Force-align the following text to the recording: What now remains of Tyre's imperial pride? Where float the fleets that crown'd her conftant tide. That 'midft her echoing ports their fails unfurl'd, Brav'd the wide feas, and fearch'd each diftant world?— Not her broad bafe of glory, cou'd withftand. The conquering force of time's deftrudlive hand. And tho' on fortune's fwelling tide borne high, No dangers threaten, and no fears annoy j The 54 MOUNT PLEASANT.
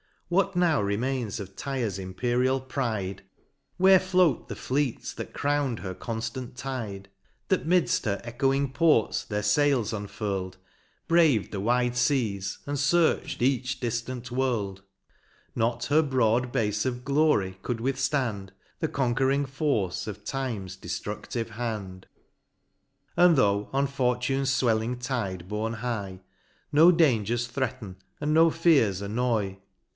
What 0.29 0.55
now 0.55 0.81
remains 0.81 1.39
of 1.41 1.55
Tyre's 1.55 1.99
imperial 1.99 2.61
pride? 2.61 3.21
Where 3.77 3.99
float 3.99 4.47
the 4.47 4.55
fleets 4.55 5.13
that 5.13 5.33
crown'd 5.33 5.79
her 5.79 5.93
conftant 5.93 6.55
tide. 6.55 7.09
That 7.49 7.67
'midft 7.67 8.05
her 8.05 8.19
echoing 8.23 8.71
ports 8.71 9.25
their 9.25 9.43
fails 9.43 9.93
unfurl'd, 9.93 10.55
Brav'd 11.09 11.51
the 11.51 11.59
wide 11.59 11.95
feas, 11.97 12.59
and 12.65 12.77
fearch'd 12.79 13.41
each 13.43 13.79
diftant 13.79 14.31
world?— 14.31 14.81
Not 15.55 15.85
her 15.87 16.01
broad 16.01 16.51
bafe 16.51 16.85
of 16.85 17.03
glory, 17.05 17.59
cou'd 17.61 17.79
withftand. 17.79 18.51
The 18.79 18.87
conquering 18.87 19.45
force 19.45 20.07
of 20.07 20.23
time's 20.23 20.77
deftrudlive 20.77 21.49
hand. 21.49 22.07
And 23.17 23.35
tho' 23.35 23.69
on 23.73 23.85
fortune's 23.85 24.49
fwelling 24.49 24.97
tide 24.99 25.47
borne 25.47 25.73
high, 25.73 26.21
No 26.71 26.89
dangers 26.91 27.45
threaten, 27.47 27.97
and 28.21 28.33
no 28.33 28.49
fears 28.49 29.01
annoy 29.01 29.09
j 29.09 29.09
The 29.09 29.39
54 29.39 29.39
MOUNT 29.49 29.55
PLEASANT. 29.59 29.67